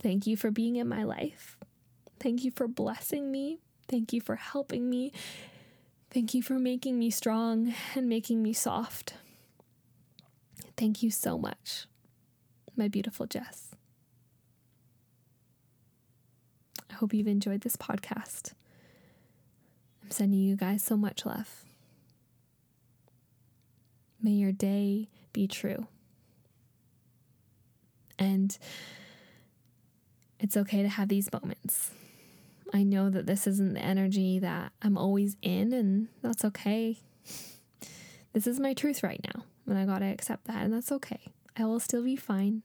Thank 0.01 0.25
you 0.25 0.35
for 0.35 0.49
being 0.49 0.77
in 0.77 0.87
my 0.87 1.03
life. 1.03 1.57
Thank 2.19 2.43
you 2.43 2.51
for 2.51 2.67
blessing 2.67 3.31
me. 3.31 3.59
Thank 3.87 4.13
you 4.13 4.21
for 4.21 4.35
helping 4.35 4.89
me. 4.89 5.11
Thank 6.09 6.33
you 6.33 6.41
for 6.41 6.57
making 6.57 6.97
me 6.97 7.09
strong 7.09 7.73
and 7.95 8.07
making 8.09 8.41
me 8.41 8.53
soft. 8.53 9.13
Thank 10.77 11.03
you 11.03 11.11
so 11.11 11.37
much, 11.37 11.85
my 12.75 12.87
beautiful 12.87 13.27
Jess. 13.27 13.75
I 16.89 16.93
hope 16.95 17.13
you've 17.13 17.27
enjoyed 17.27 17.61
this 17.61 17.75
podcast. 17.75 18.53
Sending 20.11 20.41
you 20.41 20.57
guys 20.57 20.83
so 20.83 20.97
much 20.97 21.25
love. 21.25 21.63
May 24.21 24.31
your 24.31 24.51
day 24.51 25.07
be 25.31 25.47
true. 25.47 25.87
And 28.19 28.55
it's 30.37 30.57
okay 30.57 30.83
to 30.83 30.89
have 30.89 31.07
these 31.07 31.31
moments. 31.31 31.91
I 32.73 32.83
know 32.83 33.09
that 33.09 33.25
this 33.25 33.47
isn't 33.47 33.73
the 33.73 33.83
energy 33.83 34.37
that 34.39 34.73
I'm 34.81 34.97
always 34.97 35.37
in, 35.41 35.71
and 35.71 36.09
that's 36.21 36.43
okay. 36.43 36.97
This 38.33 38.47
is 38.47 38.59
my 38.59 38.73
truth 38.73 39.03
right 39.03 39.21
now, 39.33 39.45
and 39.65 39.77
I 39.77 39.85
gotta 39.85 40.05
accept 40.05 40.45
that, 40.45 40.63
and 40.63 40.73
that's 40.73 40.91
okay. 40.91 41.21
I 41.57 41.65
will 41.65 41.79
still 41.79 42.03
be 42.03 42.17
fine. 42.17 42.63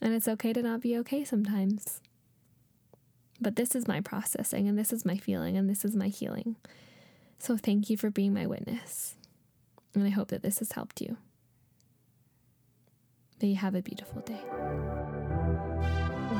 And 0.00 0.14
it's 0.14 0.28
okay 0.28 0.54
to 0.54 0.62
not 0.62 0.80
be 0.80 0.96
okay 0.98 1.24
sometimes. 1.24 2.00
But 3.40 3.56
this 3.56 3.76
is 3.76 3.86
my 3.86 4.00
processing, 4.00 4.68
and 4.68 4.76
this 4.76 4.92
is 4.92 5.04
my 5.04 5.16
feeling, 5.16 5.56
and 5.56 5.70
this 5.70 5.84
is 5.84 5.94
my 5.94 6.08
healing. 6.08 6.56
So 7.38 7.56
thank 7.56 7.88
you 7.88 7.96
for 7.96 8.10
being 8.10 8.34
my 8.34 8.46
witness. 8.46 9.14
And 9.94 10.04
I 10.04 10.10
hope 10.10 10.28
that 10.28 10.42
this 10.42 10.58
has 10.58 10.72
helped 10.72 11.00
you. 11.00 11.16
May 13.40 13.48
you 13.48 13.56
have 13.56 13.76
a 13.76 13.82
beautiful 13.82 14.22
day. 14.22 14.40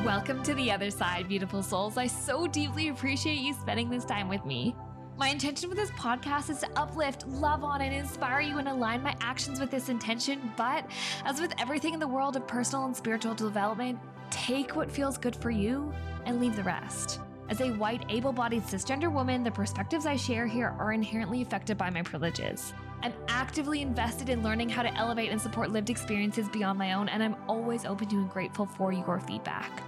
Welcome 0.05 0.43
to 0.43 0.55
the 0.55 0.73
other 0.73 0.91
side, 0.91 1.29
beautiful 1.29 1.63
souls. 1.63 1.97
I 1.97 2.09
so 2.09 2.49
deeply 2.49 2.89
appreciate 2.89 3.39
you 3.39 3.55
spending 3.55 3.91
this 3.91 4.05
time 4.05 4.29
with 4.29 4.45
me. 4.45 4.75
My 5.17 5.29
intention 5.29 5.69
with 5.69 5.79
this 5.79 5.91
podcast 5.93 6.51
is 6.51 6.61
to 6.61 6.71
uplift, 6.77 7.27
love 7.29 7.63
on, 7.63 7.81
and 7.81 7.95
inspire 7.95 8.41
you 8.41 8.59
and 8.59 8.69
align 8.69 9.03
my 9.03 9.17
actions 9.21 9.61
with 9.61 9.71
this 9.71 9.89
intention. 9.89 10.53
But 10.57 10.89
as 11.25 11.41
with 11.41 11.53
everything 11.59 11.95
in 11.95 12.01
the 12.01 12.09
world 12.09 12.37
of 12.37 12.47
personal 12.47 12.85
and 12.87 12.97
spiritual 12.97 13.35
development, 13.35 13.99
Take 14.31 14.77
what 14.77 14.91
feels 14.91 15.19
good 15.19 15.37
for 15.37 15.51
you 15.51 15.93
and 16.25 16.41
leave 16.41 16.57
the 16.57 16.63
rest. 16.63 17.21
As 17.49 17.61
a 17.63 17.71
white, 17.73 18.05
able 18.11 18.33
bodied, 18.33 18.65
cisgender 18.65 19.11
woman, 19.11 19.43
the 19.43 19.51
perspectives 19.51 20.05
I 20.05 20.17
share 20.17 20.47
here 20.47 20.75
are 20.79 20.93
inherently 20.93 21.41
affected 21.41 21.79
by 21.79 21.89
my 21.89 22.03
privileges. 22.03 22.75
I'm 23.03 23.15
actively 23.29 23.81
invested 23.81 24.29
in 24.29 24.43
learning 24.43 24.69
how 24.69 24.83
to 24.83 24.95
elevate 24.95 25.31
and 25.31 25.41
support 25.41 25.71
lived 25.71 25.89
experiences 25.89 26.49
beyond 26.49 26.79
my 26.79 26.93
own, 26.93 27.09
and 27.09 27.23
I'm 27.23 27.37
always 27.49 27.87
open 27.87 28.09
to 28.09 28.17
and 28.17 28.31
grateful 28.31 28.67
for 28.67 28.93
your 28.93 29.21
feedback. 29.21 29.83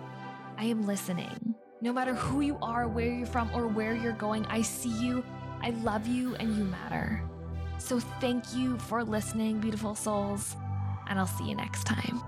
I 0.57 0.65
am 0.65 0.87
listening. 0.87 1.55
No 1.83 1.93
matter 1.93 2.15
who 2.15 2.41
you 2.41 2.57
are, 2.63 2.89
where 2.89 3.13
you're 3.13 3.27
from, 3.27 3.51
or 3.55 3.67
where 3.67 3.95
you're 3.95 4.13
going, 4.13 4.47
I 4.47 4.63
see 4.63 4.91
you, 4.91 5.25
I 5.61 5.71
love 5.71 6.07
you, 6.07 6.35
and 6.37 6.57
you 6.57 6.65
matter. 6.65 7.23
So 7.79 7.99
thank 7.99 8.55
you 8.55 8.79
for 8.79 9.05
listening, 9.05 9.61
beautiful 9.61 9.95
souls, 9.95 10.57
and 11.09 11.19
I'll 11.19 11.27
see 11.27 11.49
you 11.49 11.57
next 11.57 11.85
time. 11.85 12.23